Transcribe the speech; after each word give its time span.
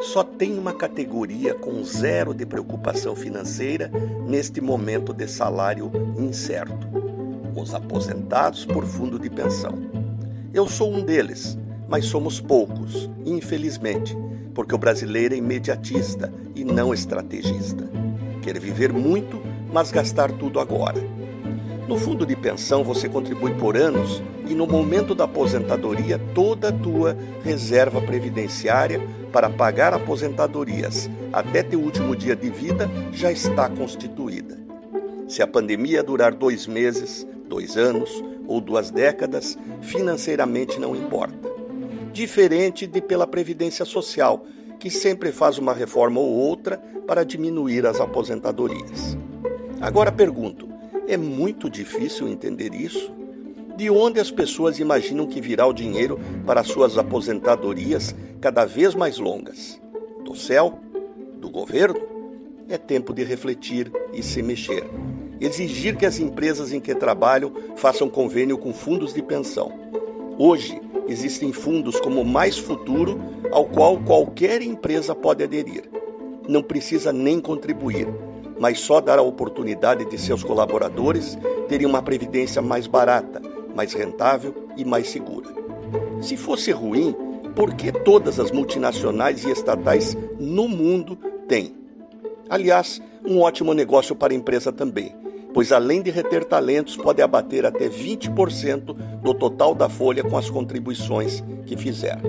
Só 0.00 0.24
tem 0.24 0.58
uma 0.58 0.72
categoria 0.72 1.54
com 1.54 1.84
zero 1.84 2.32
de 2.32 2.46
preocupação 2.46 3.14
financeira 3.14 3.90
neste 4.26 4.58
momento 4.58 5.12
de 5.12 5.28
salário 5.28 5.90
incerto: 6.18 6.88
os 7.54 7.74
aposentados 7.74 8.64
por 8.64 8.86
fundo 8.86 9.18
de 9.18 9.28
pensão. 9.28 9.78
Eu 10.54 10.66
sou 10.66 10.90
um 10.90 11.02
deles, 11.02 11.58
mas 11.86 12.06
somos 12.06 12.40
poucos, 12.40 13.10
infelizmente, 13.26 14.16
porque 14.54 14.74
o 14.74 14.78
brasileiro 14.78 15.34
é 15.34 15.36
imediatista 15.36 16.32
e 16.54 16.64
não 16.64 16.94
estrategista. 16.94 17.88
Quer 18.42 18.58
viver 18.58 18.92
muito, 18.94 19.40
mas 19.70 19.92
gastar 19.92 20.32
tudo 20.32 20.58
agora. 20.60 21.19
No 21.90 21.98
fundo 21.98 22.24
de 22.24 22.36
pensão 22.36 22.84
você 22.84 23.08
contribui 23.08 23.52
por 23.54 23.76
anos 23.76 24.22
e 24.48 24.54
no 24.54 24.64
momento 24.64 25.12
da 25.12 25.24
aposentadoria 25.24 26.20
toda 26.32 26.68
a 26.68 26.72
tua 26.72 27.18
reserva 27.42 28.00
previdenciária 28.00 29.00
para 29.32 29.50
pagar 29.50 29.92
aposentadorias 29.92 31.10
até 31.32 31.64
teu 31.64 31.80
último 31.80 32.14
dia 32.14 32.36
de 32.36 32.48
vida 32.48 32.88
já 33.10 33.32
está 33.32 33.68
constituída. 33.68 34.56
Se 35.26 35.42
a 35.42 35.48
pandemia 35.48 36.00
durar 36.00 36.32
dois 36.32 36.64
meses, 36.64 37.26
dois 37.48 37.76
anos 37.76 38.22
ou 38.46 38.60
duas 38.60 38.92
décadas, 38.92 39.58
financeiramente 39.82 40.78
não 40.78 40.94
importa. 40.94 41.50
Diferente 42.12 42.86
de 42.86 43.00
pela 43.00 43.26
Previdência 43.26 43.84
Social, 43.84 44.44
que 44.78 44.90
sempre 44.90 45.32
faz 45.32 45.58
uma 45.58 45.74
reforma 45.74 46.20
ou 46.20 46.30
outra 46.30 46.80
para 47.04 47.24
diminuir 47.24 47.84
as 47.84 48.00
aposentadorias. 48.00 49.18
Agora 49.80 50.12
pergunto: 50.12 50.69
é 51.06 51.16
muito 51.16 51.68
difícil 51.68 52.28
entender 52.28 52.74
isso. 52.74 53.12
De 53.76 53.90
onde 53.90 54.20
as 54.20 54.30
pessoas 54.30 54.78
imaginam 54.78 55.26
que 55.26 55.40
virá 55.40 55.66
o 55.66 55.72
dinheiro 55.72 56.18
para 56.46 56.62
suas 56.62 56.98
aposentadorias 56.98 58.14
cada 58.40 58.64
vez 58.64 58.94
mais 58.94 59.18
longas? 59.18 59.80
Do 60.24 60.34
céu? 60.36 60.78
Do 61.38 61.48
governo? 61.48 62.00
É 62.68 62.76
tempo 62.76 63.12
de 63.14 63.24
refletir 63.24 63.90
e 64.12 64.22
se 64.22 64.42
mexer. 64.42 64.84
Exigir 65.40 65.96
que 65.96 66.04
as 66.04 66.20
empresas 66.20 66.72
em 66.72 66.80
que 66.80 66.94
trabalham 66.94 67.52
façam 67.76 68.08
convênio 68.08 68.58
com 68.58 68.72
fundos 68.72 69.14
de 69.14 69.22
pensão. 69.22 69.72
Hoje, 70.38 70.80
existem 71.08 71.52
fundos 71.52 71.98
como 71.98 72.24
Mais 72.24 72.58
Futuro, 72.58 73.20
ao 73.50 73.64
qual 73.64 73.98
qualquer 73.98 74.62
empresa 74.62 75.14
pode 75.14 75.42
aderir. 75.42 75.84
Não 76.46 76.62
precisa 76.62 77.12
nem 77.12 77.40
contribuir 77.40 78.06
mas 78.60 78.78
só 78.78 79.00
dar 79.00 79.18
a 79.18 79.22
oportunidade 79.22 80.04
de 80.04 80.18
seus 80.18 80.44
colaboradores 80.44 81.38
terem 81.66 81.86
uma 81.86 82.02
previdência 82.02 82.60
mais 82.60 82.86
barata, 82.86 83.40
mais 83.74 83.94
rentável 83.94 84.54
e 84.76 84.84
mais 84.84 85.08
segura. 85.08 85.48
Se 86.20 86.36
fosse 86.36 86.70
ruim, 86.70 87.16
por 87.56 87.72
que 87.72 87.90
todas 87.90 88.38
as 88.38 88.52
multinacionais 88.52 89.44
e 89.44 89.50
estatais 89.50 90.14
no 90.38 90.68
mundo 90.68 91.16
têm? 91.48 91.74
Aliás, 92.50 93.00
um 93.24 93.40
ótimo 93.40 93.72
negócio 93.72 94.14
para 94.14 94.34
a 94.34 94.36
empresa 94.36 94.70
também, 94.70 95.16
pois 95.54 95.72
além 95.72 96.02
de 96.02 96.10
reter 96.10 96.44
talentos, 96.44 96.98
pode 96.98 97.22
abater 97.22 97.64
até 97.64 97.88
20% 97.88 98.94
do 99.22 99.32
total 99.32 99.74
da 99.74 99.88
folha 99.88 100.22
com 100.22 100.36
as 100.36 100.50
contribuições 100.50 101.42
que 101.64 101.78
fizer. 101.78 102.20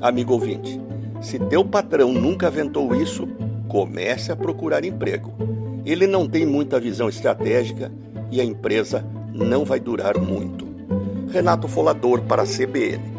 Amigo 0.00 0.32
ouvinte, 0.32 0.80
se 1.20 1.38
teu 1.38 1.62
patrão 1.62 2.14
nunca 2.14 2.46
aventou 2.46 2.94
isso, 2.94 3.28
comece 3.68 4.32
a 4.32 4.36
procurar 4.36 4.82
emprego 4.82 5.34
ele 5.86 6.06
não 6.06 6.28
tem 6.28 6.44
muita 6.44 6.80
visão 6.80 7.08
estratégica 7.08 7.92
e 8.30 8.40
a 8.40 8.44
empresa 8.44 9.06
não 9.32 9.64
vai 9.64 9.78
durar 9.78 10.18
muito. 10.18 10.66
Renato 11.30 11.68
Folador 11.68 12.22
para 12.22 12.42
a 12.42 12.46
CBN. 12.46 13.15